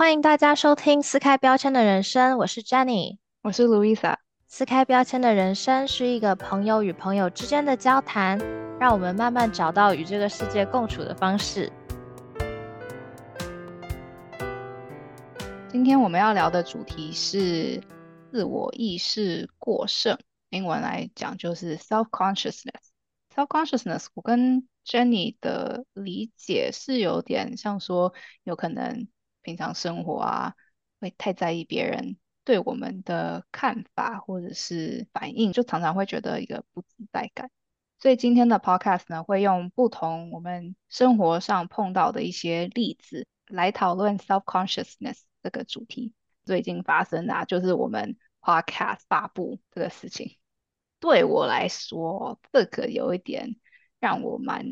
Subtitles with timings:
[0.00, 4.16] 欢迎大家收听撕开标签的人生，我是 Jenny，我是 Louisa。
[4.48, 8.38] 撕开标签的人生是一个朋友与朋友之间的交谈，
[8.78, 11.70] 让我们慢慢找到与这个世界共处的方式。
[15.68, 17.78] 今天我们要聊的主题是
[18.32, 22.88] 自我意识过剩，英文来讲就是 self consciousness。
[23.36, 28.14] self consciousness，我跟 Jenny 的理解是有点像说，
[28.44, 29.06] 有可能。
[29.42, 30.54] 平常生活啊，
[31.00, 37.50] 会太在意别人对我们的看法或者是反应，就常常会觉得一个不自在感。
[37.98, 46.14] 所以今天的 podcast 呢，会用不同我们生活上碰到的一些例子来讨论 self consciousness 这个主题。
[46.44, 50.38] 最近发生的，啊就是我们 podcast 发布这个事情，
[50.98, 53.56] 对我来说，这个有一点
[54.00, 54.64] 让我蛮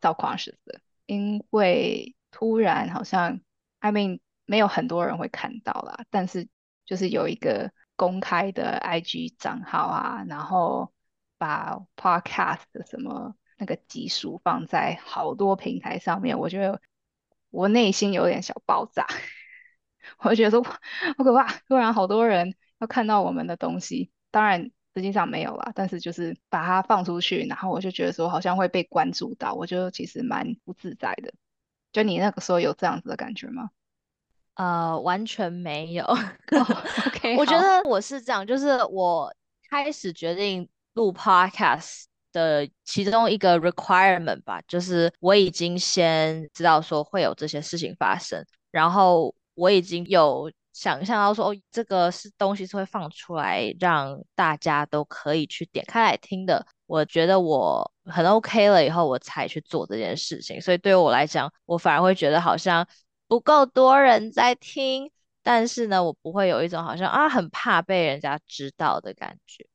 [0.00, 3.40] self conscious 的，因为突然好像。
[3.78, 6.48] I mean，没有很多人会看到啦，但是
[6.84, 10.92] 就是有一个公开的 IG 账号啊，然后
[11.38, 16.80] 把 Podcast 的什么那个集数放在好多平台上面，我觉得
[17.50, 19.06] 我内心有点小爆炸，
[20.18, 31.32] 我就觉得说好可怕，突然好多人要看到我们的东西，当然实际上没有啦，但是就是把它放出去，然后我就觉得说好像会被关注到，我觉得其实蛮不自在的。
[31.96, 33.70] 就你那个时候有这样子的感觉吗？
[34.56, 36.04] 呃，完全没有。
[37.06, 39.34] OK， 我觉得我是这样，就是我
[39.70, 56.66] 开始决定录 Podcast 的其中一个 requirement 吧，就是我已经先知道说会有这些事情发生，然后我已经有想象到说，哦，这个是东西是会放出来让大家都可以去点开来听的。
[56.86, 60.60] 我觉得我很 OK 了以后，我才去做这件事情。
[60.60, 62.86] 所以对于我来讲，我反而会觉得好像
[63.26, 65.10] 不够多人在听，
[65.42, 69.66] 但是呢，我不会有一种好像啊很怕被人家知道的感觉。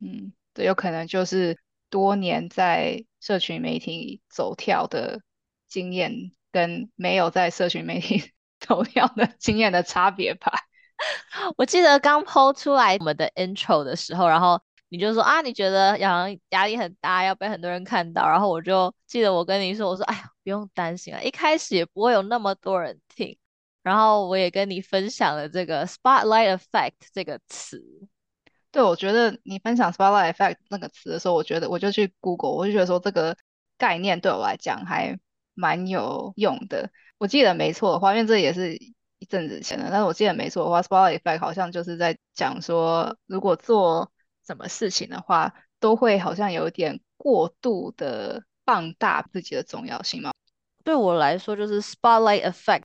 [0.00, 5.22] 嗯，对，有可能就是多年在社群媒体走跳的
[5.66, 10.52] 经验，跟没有在社群媒体 走跳的经验的差别吧。
[11.56, 14.60] 我记得刚抛出来我们的 intro 的时候，然后。
[14.88, 18.28] 你就说啊，你觉得好像压力很大，要被很多人看到。
[18.28, 23.36] 然后我就记得我跟你说，我说哎呀，不用担心啊，一开始也不会有那么多人听。
[23.82, 27.80] 然后我也跟你分享了这个 spotlight effect 这个词。
[28.72, 33.36] 对，我觉得你分享 spotlight effect 那个词的时候，我觉得我就去 Google，我就觉得说这个
[33.78, 35.18] 概念对我来讲还
[35.54, 36.90] 蛮有用的。
[37.18, 44.10] 我记得没错的话，因为这也是一阵子前的，但是我记得没错的话，spotlight effect 好像就是在讲说，如果做
[44.46, 50.32] 什么事情的话，都会好像有点过度的放大自己的重要性吗？
[50.84, 52.82] 对我来说，就是 spotlight effect，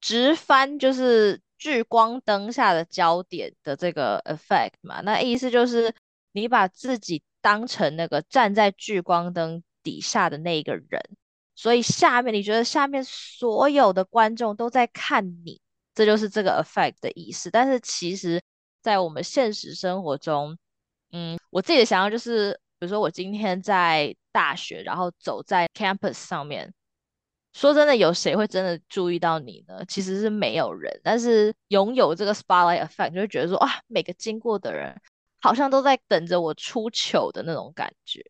[0.00, 5.00] 直翻就是聚光灯下的焦点的这个 effect 嘛。
[5.02, 5.94] 那意思就是
[6.32, 11.00] 你把自己当成那个站在聚光灯底下的那个人，
[11.54, 15.60] 所以下面你觉得下面所有的观众都在看你，
[15.94, 17.50] 这就是这个 effect 的意思。
[17.50, 18.42] 但是其实，
[18.82, 20.58] 在我们现实生活中，
[21.16, 26.74] 嗯，我自己的想法就是，比如说我今天在大学，然后走在 campus 上面，
[27.52, 29.84] 说真的，有谁会真的注意到你呢？
[29.86, 31.00] 其实是没有人。
[31.04, 35.00] 但是拥有这个 spotlight effect，就会觉得说，啊，每个经过的人
[35.40, 38.20] 好像都在等着我出糗的那种感觉。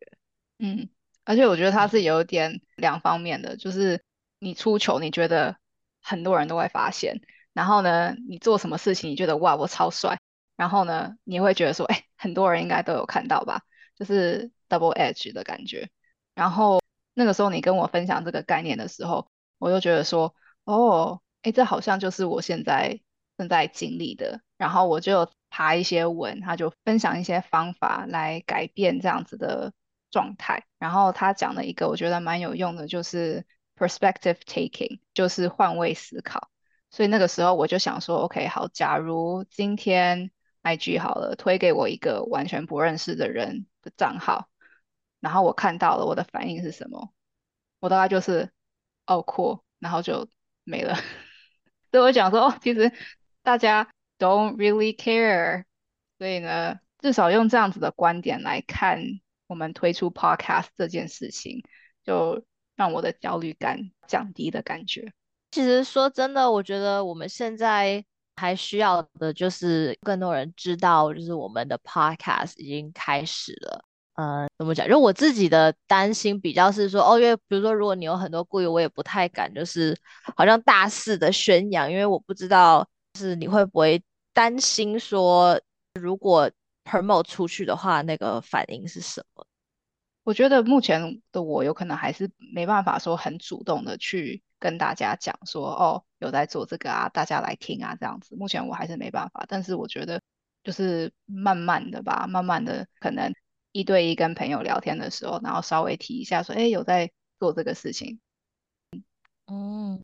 [0.58, 0.86] 嗯，
[1.24, 4.02] 而且我觉得它是有点两方面的，就是
[4.40, 5.56] 你出糗，你觉得
[6.02, 7.18] 很多人都会发现，
[7.54, 10.20] 然后呢，你做什么事情，你觉得哇，我超帅。
[10.56, 13.62] 然后呢，你会觉得说，哎，很多人应该都有看到吧，
[13.96, 15.90] 就是 double edge 的感觉。
[16.34, 16.80] 然后
[17.14, 19.28] 那个时候你跟我分享这个概念的时候，
[19.58, 20.34] 我就觉得说，
[20.64, 23.00] 哦，哎，这好像就是我现在
[23.36, 24.40] 正在经历的。
[24.56, 29.72] 然后我就爬一些文，他就分享一些方法来改变这样子的
[30.10, 30.64] 状态。
[30.78, 33.44] 然后他讲了一个我觉得蛮有用的，就是
[33.76, 36.48] perspective taking，就是换位思考。
[36.90, 40.30] 所以那个时候我就想说，OK，好，假如今天
[40.64, 44.48] IG 好了，推给我一个完全不认识的人的账号，
[45.20, 47.12] 然后我看到了，我的反应是什么？
[47.80, 48.50] 我大概就是
[49.06, 50.26] 哦酷，然后就
[50.64, 50.96] 没了。
[51.92, 52.90] 所以我讲说，哦，其实
[53.42, 55.64] 大家 don't really care。
[56.16, 59.02] 所以呢，至少用这样子的观点来看，
[59.46, 61.62] 我们推出 podcast 这件事情，
[62.02, 62.42] 就
[62.74, 65.12] 让我的焦虑感降低的感觉。
[65.50, 68.06] 其实说真的，我觉得我们现在。
[68.36, 73.84] 还需要的就是更多人知道，就是我们的 podcast 已经开始了。
[74.14, 74.88] 呃，怎么讲？
[74.88, 79.96] 就我自己的担心比较是说，哦，因为比如说，如果你有很多顾虑，我也不太敢，就是
[80.36, 82.88] 好像大肆的宣扬，因为我不知道
[83.18, 84.00] 是你会不会
[84.32, 85.60] 担心说，
[85.94, 86.50] 如果
[86.84, 89.44] promote 出去的话，那个反应是什么？
[90.22, 98.34] 我觉得目前的我有可能还是没办法说很主动的去跟大家讲说，哦，有在做这个啊，大家来听啊，这样子。
[98.34, 100.22] 目前我还是没办法，但是我觉得
[100.62, 103.30] 就是慢慢的吧，慢慢的可能。
[103.76, 108.20] 一对一跟朋友聊天的时候，然后稍微提一下说，哎，有在做这个事情。
[109.48, 110.00] 嗯，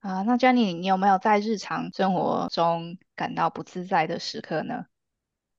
[0.00, 4.84] 啊，那 Jenny，你有没有在日常生活中感到不自在的时刻呢？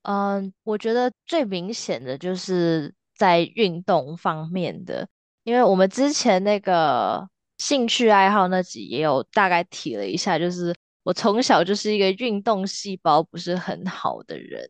[0.04, 5.10] 嗯，我觉得最明显的就是在运动方面的，
[5.42, 14.70] 因为我们之前那个兴趣爱好那集也有大概提了一下，就是我从小就是一个运动细胞不是很好的人。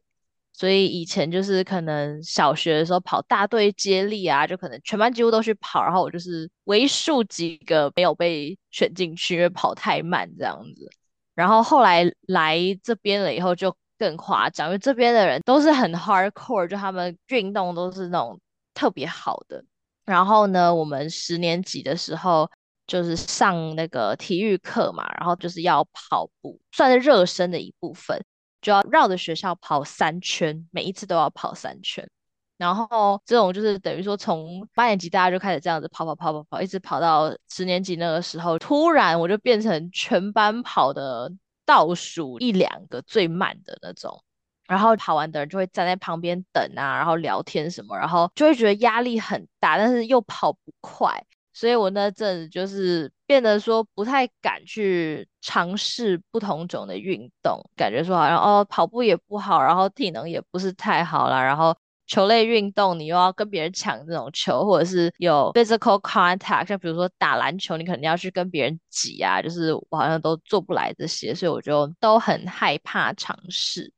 [0.53, 10.89] 所以以前就是可能小学的时候跑大队接力啊，就可能全班几乎都去跑，然后我就是为数几个没有被选进去，因为跑太慢这样子。
[11.35, 18.39] 然后后来来这边了以后就更夸张，因为这边的人都是很 hardcore，就他们运动都是那种
[18.73, 19.63] 特别好的。
[20.05, 22.49] 然后呢，我们十年级的时候
[22.87, 28.23] 就是上那个体育课嘛，然后就是要跑步，算是热身的一部分。
[28.59, 32.09] 就要绕着学校跑三圈，每一次都要跑三圈。
[32.57, 41.31] 然后这种就是等于说，从八年级大家就开始这样子跑跑跑跑跑，一直跑到十年级那个时候，突然我就变成全班跑的
[41.65, 44.23] 倒数一两个最慢的那种。
[44.65, 51.23] 然后跑完的人就会站在旁边等啊，然后聊天什么，然后就会觉得压力很大，但是又跑不快。
[51.59, 61.75] 所以我那阵子就是变得说不太敢去尝试不同种的运动，感觉说好像哦跑步也不好，然后体能也不是太好了，然后
[62.05, 73.91] 球类运动你又要跟别人抢这种球，或者是有 physical contact，像比如说打篮球，你肯定要去跟别人挤啊，就是我好像都做不来这些，所以我就都很害怕尝试。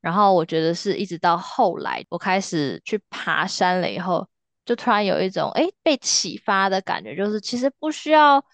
[0.00, 4.26] 然后我觉得是一直到后来我开始去爬山了以后。
[4.66, 8.44] 就突然有一种哎被启发的感觉，就是其实不需要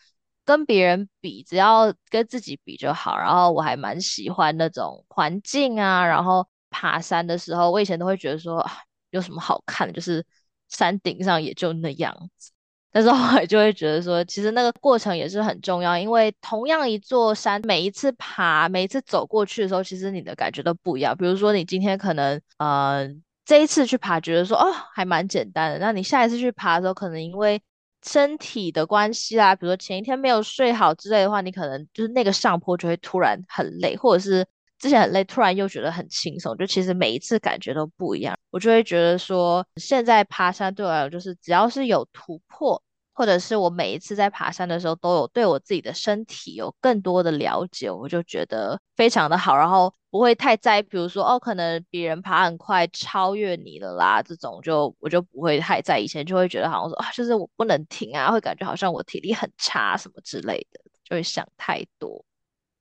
[0.44, 3.16] 跟别人比，只要跟自己比就好。
[3.16, 8.64] 然后我还蛮喜欢那种环境啊，然后爬山的时候，我以前都会觉得说
[9.10, 10.22] 有什么好看的，就是
[10.68, 12.52] 山顶上也就那样子。
[12.90, 21.16] 但是后来就会觉得说，其实那个过程也是很重要，因为同样一座山，每一次爬，每一次走过去的时候，其实你的感觉都不一样。
[21.16, 23.22] 比如说你今天可能嗯。
[23.52, 25.78] 这一次去爬，觉得说哦还蛮简单的。
[25.78, 27.60] 那你下一次去爬的时候，可能因为
[28.02, 34.46] 身体的关系啦，比如说前一天没有睡好之类的话，你可能就是那个上坡就会突然很累，或者是
[34.78, 36.56] 之前很累，突然又觉得很轻松。
[36.56, 42.82] 就其实每一次感觉都不一样，我就会觉得说，现在爬山对我来说，就是只要是有突破。
[43.14, 62.24] 或者是我每一次在爬山的时候，都有对我自己的身体有更多的了解，我就觉得非常的好，然后不会太在意，比如说哦，可能别人爬很快超越你了啦，这种就我就不会太在意，以前就会觉得好像说啊，就是我不能停啊，会感觉好像我体力很差什么之类的，就会想太多。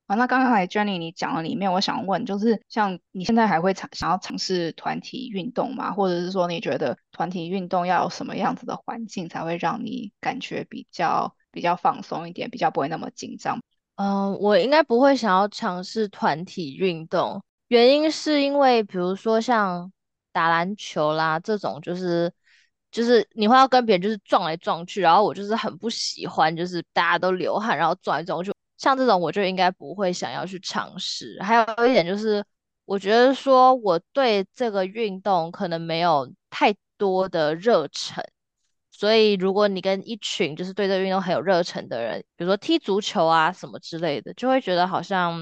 [0.07, 5.93] 啊那刚才 Jenny 你讲的里面，我想问，就是像你现在还会尝想要尝试团体运动吗？
[5.93, 13.61] 或者是说，你觉得团体运动要什么样子的环境才会让你感觉比较比较放松一点，比较不会那么紧张？
[14.01, 19.91] 嗯，我应该不会想要尝试团体运动，原因是因为比如说像
[20.31, 22.33] 打篮球啦这种，就是
[22.89, 28.51] 就是你会要跟别人就是撞来撞去，然后我就是很不喜欢，就是大家都流汗，然后撞来撞去。
[28.77, 31.37] 像这种我就应该不会想要去尝试。
[31.39, 32.43] 还有一点就是，
[32.85, 38.23] 我觉得说我对这个运动可能没有太多的热忱，
[39.01, 45.39] 所以如果你跟一群就是对这个运动很有热忱的人，比如说踢足球啊什么之类的，就会觉得好像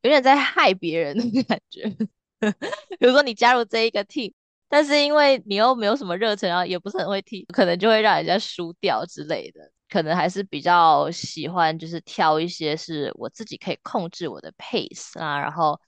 [0.00, 1.94] 有点在害别人的感觉。
[2.98, 4.32] 比如说你加入这一个 team，
[4.66, 9.60] 但是因为你又没有什么热忱，然后也不是很会踢，可能就会让人家输掉之类的。
[9.90, 15.78] 可能还是比较喜欢，就是挑一些是我自己可以控制我的 pace 啊，然后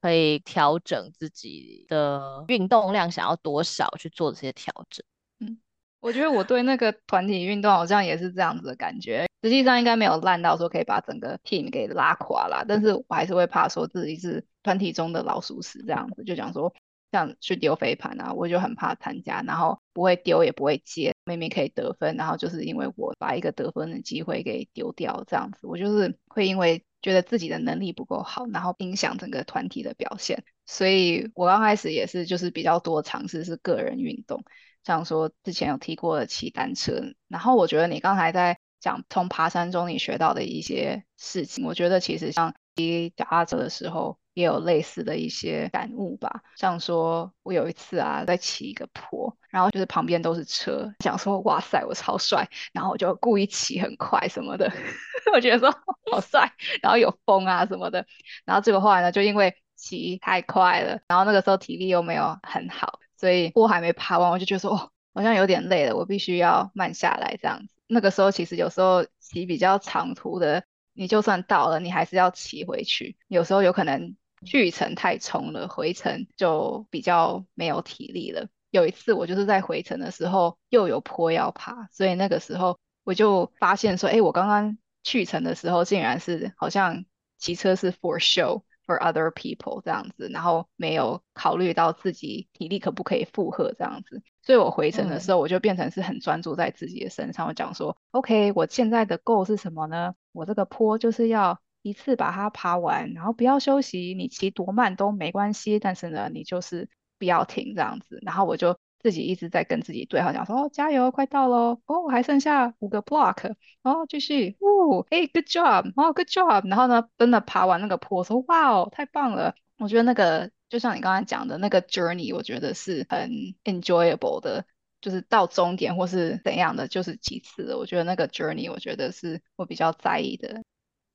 [0.00, 5.04] 可以调整自己的运动量，想要多少去做这些调整。
[5.40, 5.58] 嗯，
[6.00, 16.74] 我觉得我对那个团体运动好像也是这样子的感觉，实际上应该没有烂到说可以把整个 team 给拉垮啦，但是我还是会怕说自己是团体中的老鼠屎这样子，就讲说。
[17.10, 34.44] 像去丢飞盘啊，我就很怕参加，然后不会丢也不会接，明明可以得分，然后就是因为我把一个得分的机会给丢掉，这样子，我就是会因为觉得自己的能力不够好，然后影响整个团体的表现，所以我刚开始也是就是比较多尝试是个人运动，
[34.88, 36.94] 像说之前有提过的骑单车，
[37.28, 46.40] 然后我觉得你刚才在讲从爬山中你学到的一些事情，我觉得其实像骑脚踏车的时候也有类似的一些感悟吧。
[46.56, 54.72] 像说我有一次啊在骑一个坡，然后就是旁边都是车，想说哇塞我超帅，然后我就故意骑很快什么的，
[55.34, 55.70] 我觉得说
[56.10, 58.06] 好帅，然后有风啊什么的，
[58.46, 67.74] 然后结果后来呢就因为骑太快了，然后那个时候体力又没有很好，所以坡还没爬完我就觉得说哦好像有点累了，我必须要慢下来这样子。
[67.88, 73.16] 那个时候其实有时候骑比较长途的，你就算到了，你还是要骑回去。
[73.26, 78.46] 有时候有可能去程太冲了，回程就比较没有体力了。
[78.70, 87.04] 有一次我就是在回程的时候又有坡要爬，所以那个时候我就发现说，哎，我刚刚去程的时候竟然是好像
[87.38, 88.62] 骑车是 for show。
[88.88, 100.14] For other people 这样子，然后没有考虑到自己体力可不可以负荷这样子，所以我回程的时候我就变成是很专注在自己的身上，我讲说，OK，我现在的 goal 是什么呢？
[100.32, 108.78] 我这个坡就是要一次把它爬完，然后不要休息，你骑多慢都没关系，但是呢，你就是不要停这样子，然后我就。
[108.98, 123.30] 自己一直在跟自己对话，讲说哦加油，快到喽，哦还剩下五个 block，哦继续，哦哎 good job，哦 good job，然后呢真的爬完那个坡，说哇哦太棒了，我觉得那个就像你刚才讲的那个 journey，我觉得是很
[123.64, 124.64] enjoyable 的，
[125.00, 130.62] 就是到终点或是怎样的就是其次的，我觉得那个 journey 我觉得是我比较在意的。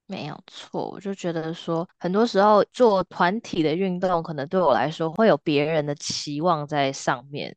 [0.05, 7.55] 没有错，我就觉得说，很多时候做团体的运动，可能对我来说会有别人的期望在上面。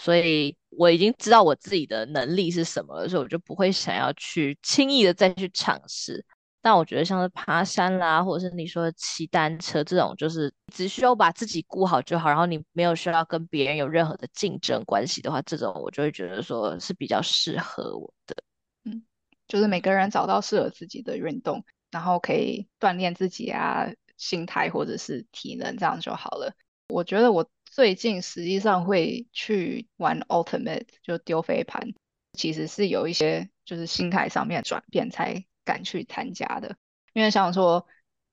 [0.00, 6.24] 所以我已经知道我自己的能力是什么了，所以我就不会想要去轻易的再去尝试。
[6.60, 18.36] 但我觉得像是爬山啦，或者是你说骑单车这种，就是只需要把自己顾好就好，然后你没有需要跟别人有任何的竞争关系的话，这种我就会觉得说是比较适合我的。
[18.84, 19.02] 嗯，
[19.48, 23.86] 就是每个人找到适合自己的运动，然后可以锻炼自己啊，
[24.16, 26.54] 心态或者是体能，这样就好了。
[26.88, 27.48] 我觉得我。
[27.70, 31.94] 最近实际上会去玩 Ultimate，就丢飞盘，
[32.32, 36.76] 其实是有一些就是心态上面转变才敢去参加的。
[37.12, 37.86] 因为像说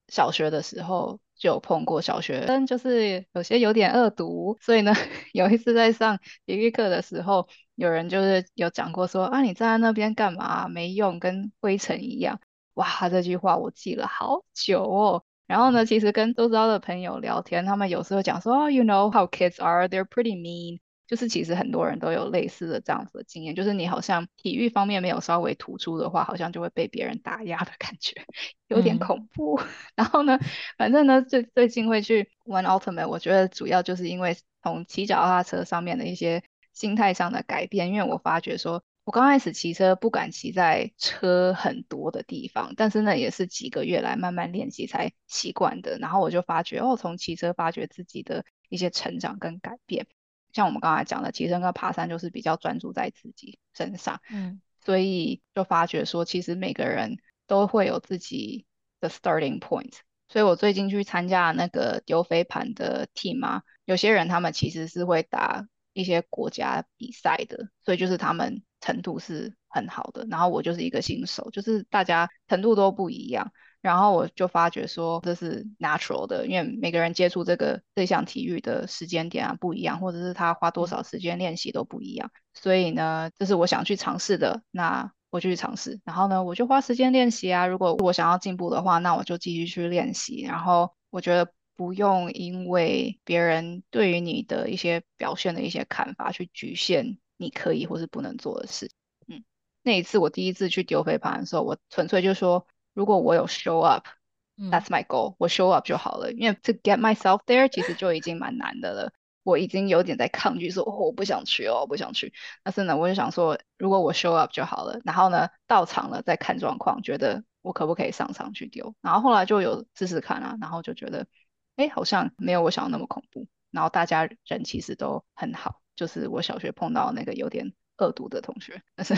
[0.08, 4.94] 小学的时候就有碰过小学生，就是有些有点恶毒，所以呢，
[5.34, 10.68] 有一次在上体育课的时候，有人就是有讲过说啊，你站在那边干嘛？
[10.70, 12.40] 没用，跟灰尘一样。
[12.76, 15.24] 哇，这句话我记了好久哦。
[15.48, 20.80] 然后呢，其实跟周遭的朋友聊天，他们有时候讲说，You know how kids are, they're pretty mean。
[21.08, 28.26] 就是其实很多人都有类似的这样子的经验，就是你好像体育方面没有稍微突出的话，好像就会被别人打压的感觉，
[28.68, 29.60] 有点恐怖。
[29.96, 30.40] 然后呢，
[30.80, 36.42] 反正呢，最最近会去玩 Ultimate，我觉得主要就是因为从骑脚踏车上面的一些
[36.74, 38.84] 心态上的改变，因为我发觉说。
[39.06, 46.00] 我刚开始骑车不敢骑在车很多的地方，但是呢也是几个月来慢慢练习才习惯的。
[46.00, 50.08] 然后我就发觉，哦，从骑车发觉自己的一些成长跟改变。
[50.54, 58.66] 像我们刚才讲的，骑车跟爬山就是比较专注在自己身上，嗯，所以就发觉说，其实每个人都会有自己
[59.00, 59.94] 的 starting point。
[60.30, 68.62] 所以我最近去参加那个丢飞盘的 team 啊，有些人他们其实是会打一些国家比赛的，所以就是他们。
[68.82, 97.18] 程度是很好的，然后我就是一个新手，就是大家程度都不一样，然后我就发觉说这是 natural 的，因为每个人接触这个这项体育的时间点啊不一样，或者是他花多少时间练习都不一样，所以呢，这是我想去尝试的，那我就去尝试，然后呢，我就花时间练习啊，如果我想要进步的话，那我就继续去练习，然后我觉得不用因为别人对于你的一些表现的一些看法去局限。
[97.38, 98.90] 你可以或是不能做的事，
[99.28, 99.44] 嗯，
[99.84, 109.12] 那一次我第一次去丢飞盘的时候，我纯粹就说，如果我有 show up，that's my goal，我 show up 就好了，因为 to get myself there 其实就已经蛮难的了，
[109.44, 112.32] 我已经有点在抗拒说，哦，我不想去哦，我不想去，
[112.64, 121.28] 但是呢，我就想说，如果我 show up 就好了，然后呢，到场了再看状况，觉得我可不可以上场去丢，然后后来就有试试看啊，然后就觉得，
[121.76, 125.82] 哎，好像没有我想的那么恐怖，然后大家人其实都很好。
[125.96, 129.14] 就是我小学碰到那个有点恶毒的同学， 但是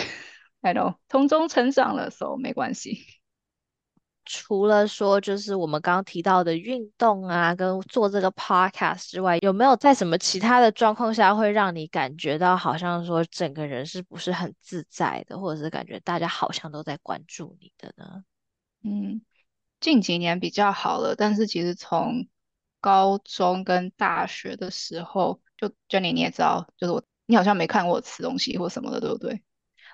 [0.62, 3.06] I know 从中成长了，所以没关系。
[4.30, 18.24] 除了说就是我们刚刚提到的运动啊，跟做这个 podcast 之外，有没有在什么其他的状况下会让你感觉到好像说整个人是不是很自在的，或者是感觉大家好像都在关注你的呢？
[18.84, 19.22] 嗯，
[19.80, 22.28] 近几年比较好了，但是其实从
[22.88, 25.38] 高中跟大学的时候。
[25.58, 29.42] 就 Jenny，你也知道，就是我你好像没看过我吃东西或什么的，对不对？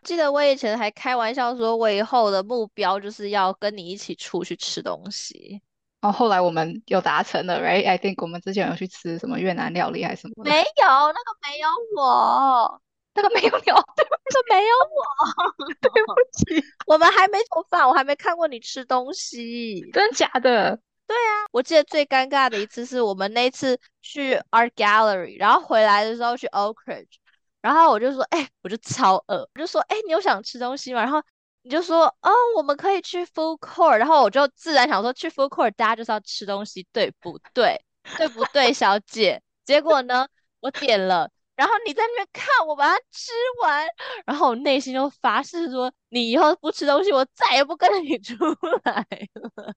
[0.03, 5.61] 记得我以前还开玩笑说，我以后的目标就是要跟你一起出去吃东西。
[6.01, 10.43] 然后后来我们有达成了，right？I think 我们之前有去吃什么越南料理还是什么？
[10.43, 12.81] 没有，那个没有我，
[13.15, 13.63] 那个没有你，
[13.95, 19.79] 对，那个没有我，对不起，我们还没做饭，我还没看过你吃东西。
[19.93, 20.77] 真的假的？
[21.07, 27.17] 对啊，我记得最尴尬的一次是我们那次去 Art Gallery，然后回来的时候去 Oak Ridge，
[27.61, 31.01] 然后我就说，哎，我就超饿，我就说，哎，你有想吃东西吗？
[31.01, 31.21] 然后
[31.61, 37.79] 你就说，哦，我们可以去 Food Court，然后我就自然想说，去 Food Court 大家就是要吃东西，对不对？
[38.17, 39.41] 对不对，小姐？
[39.65, 40.27] 结果呢，
[40.61, 43.31] 我点了，然后你在那边看我把它吃
[43.61, 43.87] 完，
[44.25, 48.35] 然后我内心就发誓说，你以后不吃东西，我再也不跟你出
[48.83, 49.05] 来
[49.35, 49.73] 了。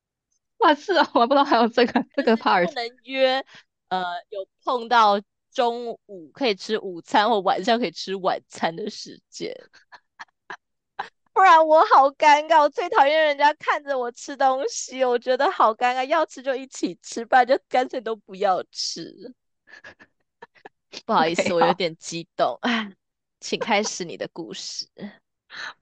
[0.60, 3.44] 哇，是啊，我还不知道还有这个这个 part，不能约，
[3.88, 5.20] 呃，有碰到
[5.52, 9.54] 中午可以吃午餐或晚上可以吃晚餐的时间，
[11.34, 12.62] 不然我好尴尬。
[12.62, 16.02] 我最讨厌人家看着我吃东西，我觉得好尴尬。
[16.06, 19.34] 要吃就一起吃，不然就干脆都不要吃。
[21.04, 22.58] 不好意思，我有点激动，
[23.40, 24.88] 请开始你的故事。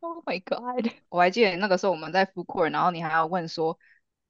[0.00, 0.92] Oh my god！
[1.08, 3.78] 我还记得那个时候我们在 food court，然后你还要问说。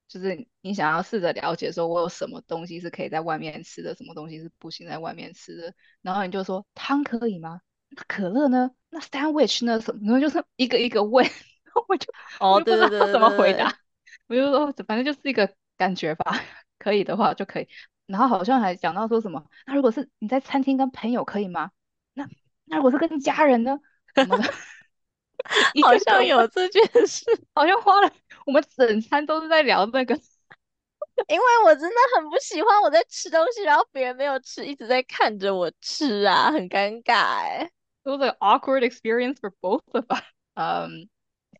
[0.07, 5.73] 就是你想要试着了解，说我有什么东西是可以在外面吃的，什么东西是不行在外面吃的。
[6.01, 7.61] 然后你就说汤可以吗？
[7.89, 8.71] 那可乐呢？
[8.89, 9.79] 那 sandwich 呢？
[9.81, 10.01] 什么？
[10.03, 11.25] 然后就是一个一个问，
[11.87, 12.07] 我就
[12.39, 13.73] 哦，不知道怎么回答。
[14.27, 16.41] 我就说反正就是一个感觉吧，
[16.79, 17.67] 可以的话就可以。
[18.05, 21.71] 然后好像还讲到说什么，那如果是你在餐厅跟朋友可以吗？
[22.13, 22.27] 那
[22.65, 23.79] 那如果是跟家人呢？
[24.15, 24.43] 什么的？
[25.83, 28.11] 好像有这件事，好像花了
[28.45, 30.15] 我们整餐都是在聊那个，
[31.27, 37.69] 因为我真的很不喜欢我在吃东西，然后别人没有吃，一直在看着我吃啊，很尴尬哎。
[38.03, 40.23] It was an awkward experience for both of us。
[40.53, 41.09] 嗯，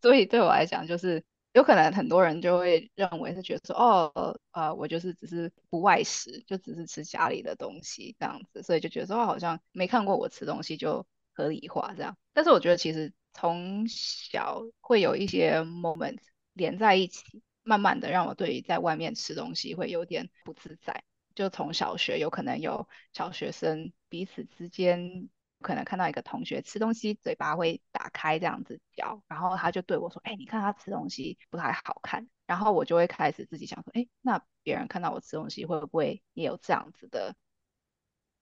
[0.02, 1.24] 所以对我来讲，就是
[1.54, 12.16] 有可能很多人就会认为是觉得说，哦，呃，我就是只是不外食，就只是吃家里的东西这样子，所以就觉得说，好像没看过我吃东西就合理化这样。
[12.32, 13.12] 但是我觉得其实。
[13.38, 16.20] 从小会有一些 moment
[16.56, 21.04] 连在一起，慢慢的让我对于在外面吃东西会有点不自在。
[21.36, 37.36] 就从小学有可能有小学生彼此之间可能看到一个同学吃东西嘴巴会打开这样子嚼，然后他就对我说：“哎，你看他吃东西不太好看。”然后我就会开始自己想说：“哎，那别人看到我吃东西会不会也有这样子的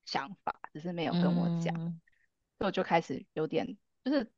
[0.06, 0.60] 想法？
[0.72, 1.74] 只是没有跟我讲。”
[2.60, 4.32] 所以我就开始有点就是。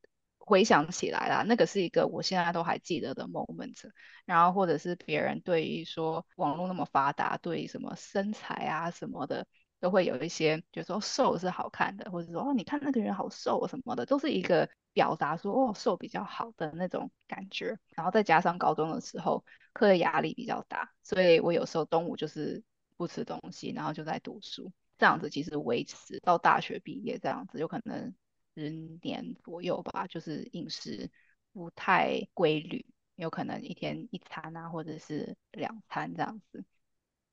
[0.46, 3.76] 回想起来啦，那个是一个我现在都还记得的 moment。
[4.26, 9.46] 然后或者是别人对于说网络那么发达，对于什么身材啊什么的，
[9.80, 17.78] 都会有一些，就说瘦是好看的，或者说哦你看那个人好瘦什么的，都是一个表达说哦瘦比较好的那种感觉。
[17.96, 22.64] 然后再加上高中的时候课业压力比较大，所以我有时候中午就是
[22.98, 28.14] 不吃东西，然后就在读书，这样子其实维持到大学毕业这样子，有可能。
[28.56, 28.70] 十
[29.02, 31.12] 年左右吧，就是饮食
[31.52, 36.64] 不太规律，有可能一天一餐啊，或者是两餐这样子。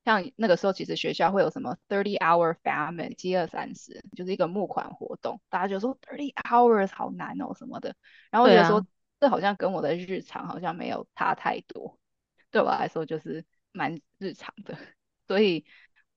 [0.05, 7.95] 像那个时候，其实学校会有什么 thirty hour famine，饥饿三十，就是一个募款活动，大家就说 thirty hours 好难哦什么的。
[8.31, 8.85] 然后我觉得说，
[9.21, 11.99] 这好像跟我的日常好像没有差太多，
[12.51, 14.77] 对我来说就是蛮日常的。
[15.29, 15.65] 所以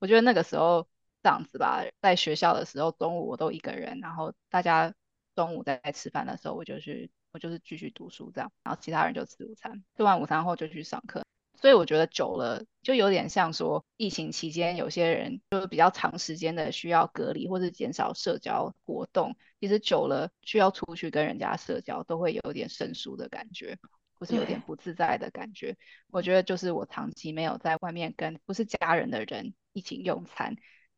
[0.00, 0.88] 我觉得那个时候。
[1.26, 4.94] 这样子吧，在学校的时候，中午我都一个人，然后大家
[5.34, 11.24] 中午在吃饭的时候，我就去，我就是继续读书这样，然后其他人就吃午餐，吃完午餐后就去上课。
[11.60, 23.76] 所以我觉得久了，就有点像说，疫情期间有些人就是比较长时间的需要隔离或者减少社交活动，其实久了需要出去跟人家社交，都会有点生疏的感觉，
[24.20, 25.76] 或是有点不自在的感觉。
[26.12, 30.54] 我觉得就是我长期没有在外面跟不是家人的人一起用餐。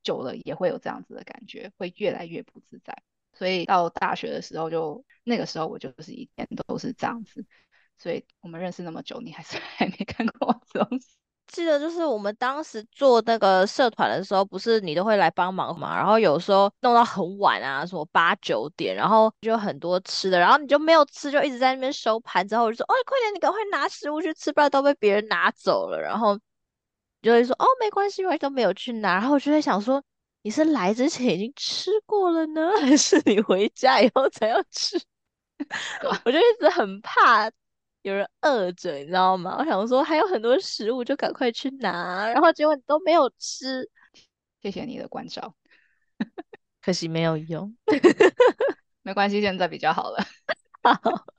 [0.08, 2.96] 久了也会有这样子的感觉，会越来越不自在。
[3.34, 7.44] 所以到大学的时候，就那个时候我就是一天都是这样子。
[7.98, 11.08] 所以我们认识那么久，你还是 还没看过我这东西。
[11.46, 15.96] 记得就是我们当时做那个社团的时候，不是你都会来帮忙嘛？
[15.96, 22.46] 然后有时候弄到很晚啊，什么八九点，然后就很多吃的，然后你就没有吃，就一直在那边收盘。
[22.46, 26.38] 之后我就说：“哦，快点，你赶快拿食物去吃，不然都被别人拿走了。”然后。
[27.22, 29.14] 就会说哦，没关系，我都没有去拿。
[29.14, 30.02] 然后我就在想说，
[30.42, 35.00] 你是来之前已经吃过了呢，还是你回家以后才要吃？
[36.24, 37.50] 我就一直很怕
[38.02, 39.56] 有人饿着，你知道吗？
[39.58, 42.28] 我想说还有很多食物，就赶快去拿。
[42.28, 43.90] 然后结果你都没有吃，
[44.62, 45.54] 谢谢你的关照。
[46.80, 47.76] 可惜没有用。
[49.02, 50.24] 没关系，现在比较好了。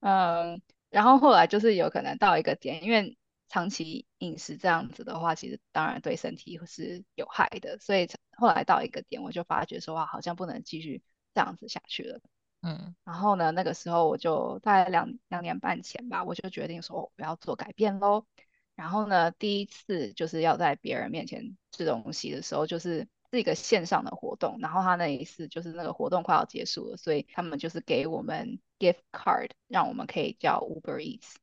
[0.00, 3.16] 嗯，然后后来就是有可能到一个点，因为
[3.48, 11.02] 长期饮食这样子的话，其实当然对身体是有害的，所以后来到一个点，我就发觉说哇，好像不能继续
[11.34, 12.20] 这样子下去了。
[12.60, 18.26] 嗯，然后呢，那个时候我就大概两两年半前吧，我就决定说我要做改变喽。
[18.74, 24.58] 然后呢，第一次就是要在别人面前吃东西的时候，就是是一个线上的活动。
[24.60, 31.34] 然后他那一次就是那个活动快要结束了，所以他们就是给我们 gift card，让我们可以叫 Uber Eats。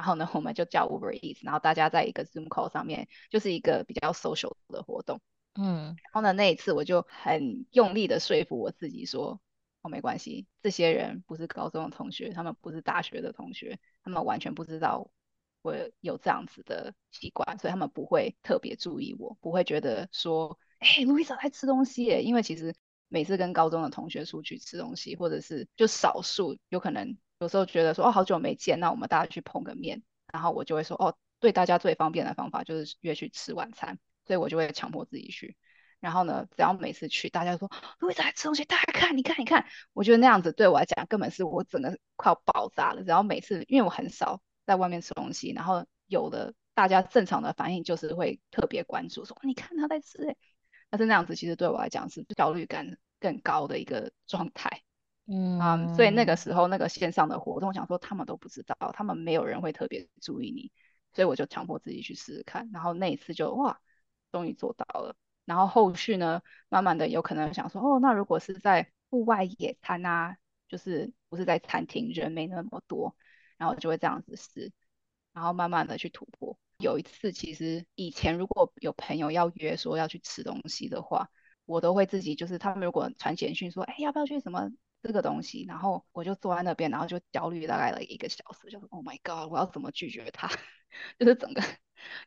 [0.00, 5.20] 然后呢，我们就叫 Uber Eats，然后大家在一个 Zoom call 上面，就是一个比较 social 的活动。
[5.56, 9.38] 嗯，然后呢，那一次我就很用力的说服我自己说，
[9.82, 15.10] 哦，没关系，这些人不是高中的同学，他们不是大学的同学，他们完全不知道
[15.60, 22.74] 我有这样子的习惯，所以他们不会特别注意我，不会觉得说，哎，路易莎在吃东西耶，因为其实
[23.08, 35.56] 每次跟高中的同学出去吃东西，或者是就少数有可能有时候觉得说，哦，好久没见，那我们大家去碰个面，然后我就会说，哦，对大家最方便的方法就是约去吃晚餐，所以我就会强迫自己去。
[36.00, 43.02] 然后呢，只要每次去，大家说路易莎在吃东西，大家看，你看，你看，我觉得那样子对我来讲根本是我整个快要爆炸了。
[43.02, 50.36] 然后每次因为我很少在外面吃东西，然后有的大家正常的反应就是会特别关注，说你看他在吃哎，
[50.90, 54.82] 但是那样子其实对我来讲是焦虑感更高的一个状态。
[55.58, 60.72] 嗯，所以那个时候那个线上的活动，想说他们都不知道，他们没有人会特别注意你，
[61.12, 62.70] 所以我就强迫自己去试试看。
[62.72, 63.80] 然后那一次就哇，
[64.32, 65.14] 终于做到了。
[65.44, 70.36] 然后后续呢，慢慢的有可能想说，哦，那如果是在户外野餐啊，
[70.68, 73.16] 就是不是在餐厅，人没那么多，
[73.58, 74.72] 然后就会这样子试，
[75.32, 76.58] 然后慢慢的去突破。
[76.78, 81.28] 有一次，其实以前如果有朋友要约说要去吃东西的话，
[81.70, 84.70] 我都会自己就是他们如果传简讯说，哎，要不要去什么
[85.02, 90.48] 这个东西，然后我就坐在那边，然后就焦虑大概了一个小时，就说，Oh my God，我要怎么拒绝他？
[91.18, 91.62] 就是整个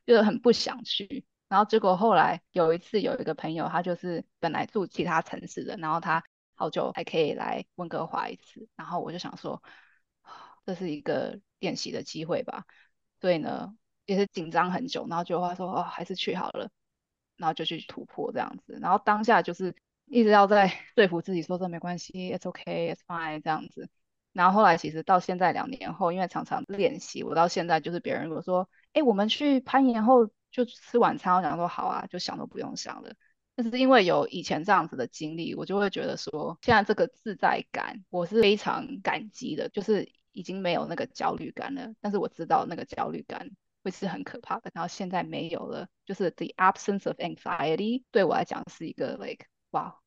[0.06, 1.26] 就是很不想去。
[1.50, 6.24] 然后结果后来有一次有一个朋友，他就是本来住其他城市的，然后他
[6.56, 9.62] 好久还可以来温哥华一次，然后我就想说，
[10.66, 12.66] 这是一个练习的机会吧，
[13.20, 13.76] 所以呢
[14.06, 16.72] 也是紧张很久，然后就话说哦还是去好了，
[17.38, 23.90] 然后就去突破这样子，然后当下就是一直要在 说服自己说这没关系，it's ok, it's fine 这样子，
[24.32, 30.30] 然后后来其实到现在两年后，因为常常练习，我到现在就是别人如果说，哎我们去攀岩后。
[30.54, 33.12] 就吃晚餐，我想说好啊，就想都不用想了。
[33.56, 41.92] 但是因为有以前这样子的经历，我就会觉得说，现在这个自在感，我是非常感激的，就是已经没有那个焦虑感了。
[42.02, 43.50] 但是我知道那个焦虑感
[43.84, 50.00] 会是很可怕的，然后现在没有了，就是 the absence of anxiety 对我来讲是一个 like 哇，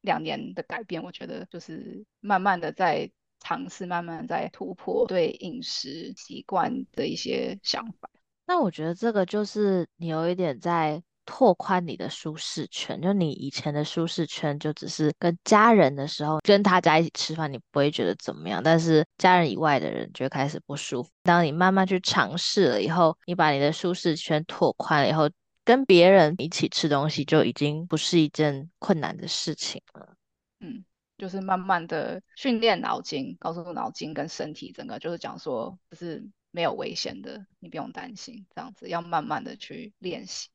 [0.00, 8.10] 两年的改变，我觉得就是慢慢的在尝试，慢慢在突破对饮食习惯的一些想法。
[8.46, 21.10] 那我觉得这个就是你有一点在拓宽你的舒适圈，就你以前的舒适圈就只是跟家人的时候，跟他家一起吃饭，你不会觉得怎么样，但是家人以外的人就开始不舒服。
[21.22, 25.30] 当你慢慢去尝试了以后，你把你的舒适圈拓宽了以后，
[25.64, 30.14] 跟别人一起吃东西就已经不是一件困难的事情了。
[30.60, 30.84] 嗯，
[31.18, 36.28] 就是慢慢的训练脑筋，告诉脑筋跟身体整个就是讲说，就是。
[36.52, 38.44] 没有危险的，你不用担心。
[38.52, 40.50] 这样子要慢慢的去练习，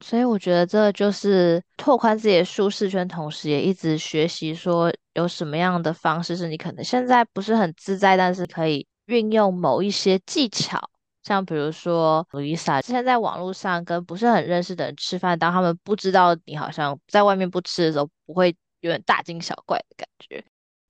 [0.00, 10.80] 所以我觉得这就是拓宽自己的舒适圈，同时也一直学习说有什么样的方式是你可能现在不是很自在，但是可以运用某一些技巧，
[11.22, 20.44] 像比如说 Lisa 之前在网络上跟不是很认识的人吃饭，当他们不知道你好像在外面不吃的时候，不会有点大惊小怪的感觉。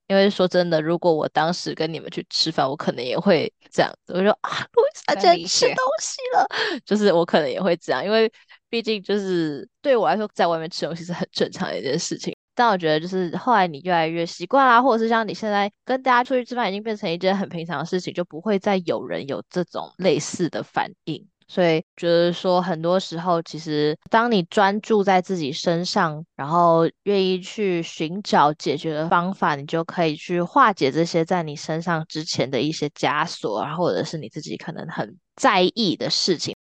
[0.08, 4.14] 因为说真的，如果我当时跟你们去吃饭，我可能也会这样子。
[4.14, 6.46] 我说啊，路易莎竟然吃东西了，
[6.86, 8.32] 就是我可能也会这样，因为
[8.68, 12.36] 毕竟就是对我来说，在外面吃东西是很正常的一件事情。
[12.54, 21.24] 但我觉得就是后来你越来越习惯啦，或者是像你现在跟大家出去吃饭，已经变成一件很平常的事情，就不会再有人有这种类似的反应。
[21.50, 36.54] 所以觉得说，很多时候其实，当你专注在自己身上，然后愿意去寻找解决的方法，你就可以去化解这些在你身上之前的一些枷锁啊，或者是你自己可能很在意的事情。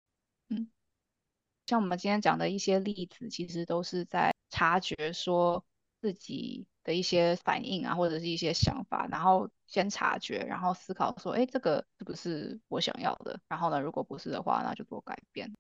[1.67, 5.65] 像我们今天讲的一些例子，其实都是在察觉说
[6.01, 9.51] 自己的一些反应啊，或者是一些想法，然后。
[9.69, 13.41] 先察觉，然后思考说，哎，这个是不是我想要的？
[13.49, 15.53] 然后呢，如果不是的话，那就做改变。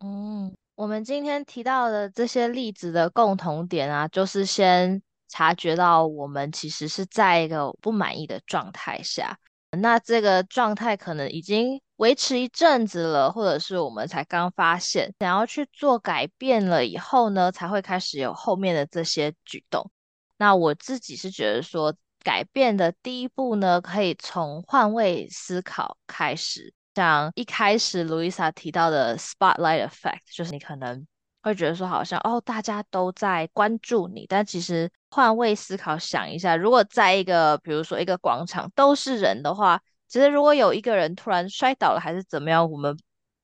[0.00, 9.38] 嗯，我们今天提到的这些例子的共同点啊，就是先察觉到我们其实是在一个不满意的状态下，
[9.70, 19.90] 那这个状态可能已经维持一阵子了，或者是我们才刚发现，想要去做改变了以后呢，才会开始有后面的这些举动。
[20.36, 26.74] 那我自己是觉得说，改变的第一步呢，可以从换位思考开始。
[26.94, 31.06] 像一开始 Louisa 提到的 spotlight effect，就是你可能
[31.42, 42.98] 会觉得说，好像哦，大家都在关注你，但其实换位思考想一下，如果在一个比如说一个广场都是人的话，其实如果有一个人突然摔倒了还是怎么样，我们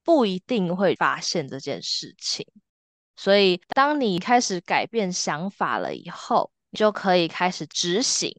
[0.05, 2.47] 不一定会发现这件事情。
[3.17, 8.35] 所以，当你开始改变想法了以后，你就可以开始执行。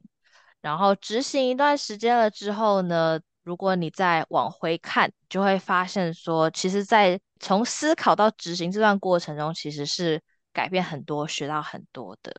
[0.61, 3.19] 然后执行一段时间了之后呢？
[3.43, 10.21] 如果你再往回看，就会发现说，其实，在从思考到执行这段过程中，其实是
[10.53, 12.33] 改变很多、学到很多的。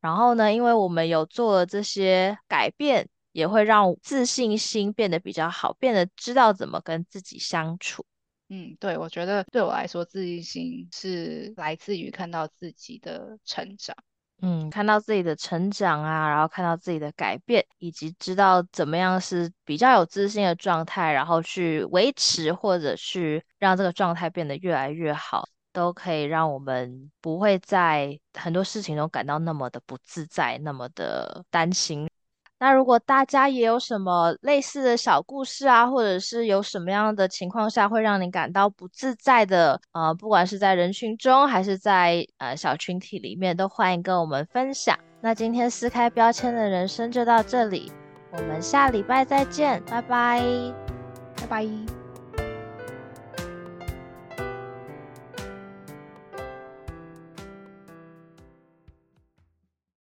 [0.00, 8.06] 然后呢，因为我们有做了这些改变，也会让自信心变得比较好，变得知道怎么跟自己相处。
[8.48, 13.96] 嗯，对，我觉得对我来说，自信心是来自于看到自己的成长。
[14.40, 32.08] 嗯，看到自己的成长啊，然后看到自己的改变，以及知道怎么样是比较有自信的状态，然后去维持或者去让这个状态变得越来越好，都可以让我们不会在很多事情中感到那么的不自在，那么的担心。
[32.64, 44.98] 那如果大家也有什么类似的小故事啊，或者是有什么样的情况下会让你感到不自在的，呃，不管是在人群中还是在呃小群体里面，都欢迎跟我们分享。
[45.20, 47.92] 那今天撕开标签的人生就到这里，
[48.32, 50.42] 我们下礼拜再见，拜拜，
[51.36, 52.03] 拜拜。